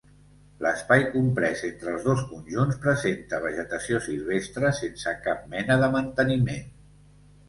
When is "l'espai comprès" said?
0.65-1.59